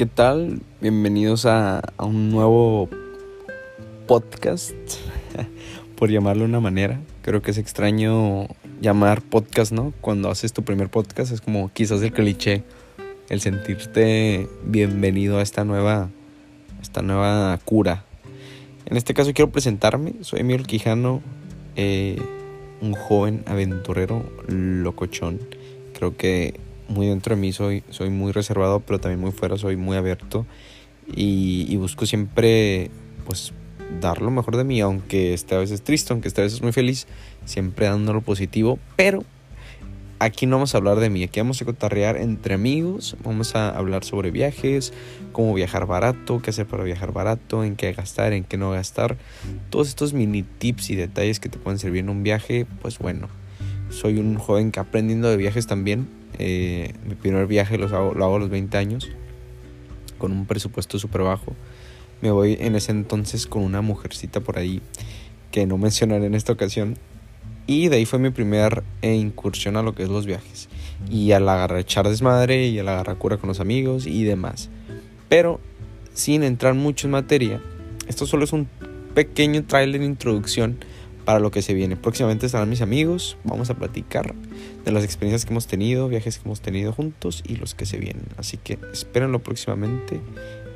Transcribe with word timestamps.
¿qué 0.00 0.06
tal? 0.06 0.62
Bienvenidos 0.80 1.44
a, 1.44 1.82
un 1.98 2.30
nuevo 2.30 2.88
podcast, 4.06 4.72
por 5.94 6.08
llamarlo 6.10 6.44
de 6.44 6.48
una 6.48 6.60
manera. 6.60 6.98
Creo 7.20 7.42
que 7.42 7.50
es 7.50 7.58
extraño 7.58 8.46
llamar 8.80 9.20
podcast, 9.20 9.72
¿no? 9.72 9.92
Cuando 10.00 10.30
haces 10.30 10.54
tu 10.54 10.62
primer 10.62 10.88
podcast 10.88 11.32
es 11.32 11.42
como 11.42 11.70
quizás 11.74 12.00
el 12.00 12.14
cliché, 12.14 12.64
el 13.28 13.42
sentirte 13.42 14.48
bienvenido 14.64 15.36
a 15.36 15.42
esta 15.42 15.66
nueva, 15.66 16.08
esta 16.80 17.02
nueva 17.02 17.58
cura. 17.66 18.06
En 18.86 18.96
este 18.96 19.12
caso 19.12 19.34
quiero 19.34 19.50
presentarme, 19.50 20.14
soy 20.22 20.40
Emilio 20.40 20.64
Quijano, 20.64 21.20
eh, 21.76 22.18
un 22.80 22.94
joven 22.94 23.42
aventurero 23.44 24.24
locochón. 24.48 25.40
Creo 25.92 26.16
que 26.16 26.58
muy 26.90 27.06
dentro 27.06 27.34
de 27.34 27.40
mí 27.40 27.52
soy, 27.52 27.82
soy 27.90 28.10
muy 28.10 28.32
reservado, 28.32 28.80
pero 28.80 28.98
también 28.98 29.20
muy 29.20 29.30
fuera 29.30 29.56
soy 29.56 29.76
muy 29.76 29.96
abierto. 29.96 30.44
Y, 31.14 31.74
busco 31.76 32.06
siempre 32.06 32.90
pues 33.24 33.52
dar 34.00 34.20
lo 34.20 34.30
mejor 34.30 34.56
de 34.56 34.64
mí, 34.64 34.80
aunque 34.80 35.34
esté 35.34 35.54
a 35.54 35.58
veces 35.58 35.82
triste, 35.82 36.12
aunque 36.12 36.28
esté 36.28 36.42
a 36.42 36.44
veces 36.44 36.62
muy 36.62 36.72
feliz, 36.72 37.06
siempre 37.44 37.86
dando 37.86 38.12
lo 38.12 38.20
positivo, 38.20 38.78
pero 38.96 39.24
aquí 40.20 40.46
no 40.46 40.56
vamos 40.56 40.74
a 40.74 40.78
hablar 40.78 41.00
de 41.00 41.10
mí, 41.10 41.24
aquí 41.24 41.40
vamos 41.40 41.60
a 41.60 41.64
cotarrear 41.64 42.16
entre 42.16 42.54
amigos, 42.54 43.16
vamos 43.24 43.56
a 43.56 43.70
hablar 43.70 44.04
sobre 44.04 44.30
viajes, 44.30 44.92
cómo 45.32 45.54
viajar 45.54 45.86
barato, 45.86 46.40
qué 46.40 46.50
hacer 46.50 46.66
para 46.66 46.84
viajar 46.84 47.12
barato, 47.12 47.64
en 47.64 47.74
qué 47.74 47.92
gastar, 47.92 48.32
en 48.32 48.44
qué 48.44 48.56
no 48.56 48.70
gastar, 48.70 49.16
todos 49.70 49.88
estos 49.88 50.12
mini 50.12 50.42
tips 50.42 50.90
y 50.90 50.96
detalles 50.96 51.40
que 51.40 51.48
te 51.48 51.58
pueden 51.58 51.78
servir 51.78 52.00
en 52.00 52.10
un 52.10 52.22
viaje, 52.22 52.66
pues 52.82 52.98
bueno, 52.98 53.28
soy 53.88 54.18
un 54.18 54.36
joven 54.36 54.70
que 54.70 54.78
aprendiendo 54.78 55.28
de 55.28 55.36
viajes 55.36 55.66
también, 55.66 56.19
eh, 56.42 56.94
mi 57.06 57.14
primer 57.16 57.46
viaje 57.46 57.76
lo 57.76 57.86
hago, 57.86 58.14
lo 58.14 58.24
hago 58.24 58.36
a 58.36 58.38
los 58.38 58.48
20 58.48 58.78
años, 58.78 59.10
con 60.16 60.32
un 60.32 60.46
presupuesto 60.46 60.98
súper 60.98 61.20
bajo. 61.20 61.54
Me 62.22 62.30
voy 62.30 62.56
en 62.58 62.76
ese 62.76 62.92
entonces 62.92 63.46
con 63.46 63.62
una 63.62 63.82
mujercita 63.82 64.40
por 64.40 64.58
ahí 64.58 64.80
que 65.50 65.66
no 65.66 65.76
mencionaré 65.76 66.26
en 66.26 66.34
esta 66.34 66.52
ocasión. 66.52 66.96
Y 67.66 67.88
de 67.88 67.96
ahí 67.96 68.06
fue 68.06 68.18
mi 68.18 68.30
primer 68.30 68.82
eh, 69.02 69.14
incursión 69.14 69.76
a 69.76 69.82
lo 69.82 69.94
que 69.94 70.02
es 70.02 70.08
los 70.08 70.24
viajes. 70.24 70.70
Y 71.10 71.32
a 71.32 71.40
la 71.40 71.78
echar 71.78 72.08
desmadre 72.08 72.66
y 72.68 72.78
a 72.78 72.84
la 72.84 72.92
agarrar 72.94 73.18
cura 73.18 73.36
con 73.36 73.48
los 73.48 73.60
amigos 73.60 74.06
y 74.06 74.24
demás. 74.24 74.70
Pero 75.28 75.60
sin 76.14 76.42
entrar 76.42 76.74
mucho 76.74 77.06
en 77.06 77.12
materia, 77.12 77.60
esto 78.08 78.26
solo 78.26 78.44
es 78.44 78.52
un 78.52 78.66
pequeño 79.14 79.64
trailer 79.64 80.02
introducción 80.02 80.78
para 81.24 81.40
lo 81.40 81.50
que 81.50 81.62
se 81.62 81.74
viene. 81.74 81.96
Próximamente 81.96 82.46
estarán 82.46 82.68
mis 82.68 82.80
amigos, 82.80 83.36
vamos 83.44 83.70
a 83.70 83.74
platicar 83.74 84.34
de 84.84 84.92
las 84.92 85.04
experiencias 85.04 85.44
que 85.44 85.52
hemos 85.52 85.66
tenido, 85.66 86.08
viajes 86.08 86.38
que 86.38 86.48
hemos 86.48 86.60
tenido 86.60 86.92
juntos 86.92 87.42
y 87.46 87.56
los 87.56 87.74
que 87.74 87.86
se 87.86 87.98
vienen. 87.98 88.26
Así 88.36 88.56
que 88.56 88.78
espérenlo 88.92 89.40
próximamente 89.40 90.20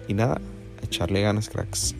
y 0.08 0.14
nada, 0.14 0.40
echarle 0.82 1.22
ganas 1.22 1.48
cracks. 1.48 1.94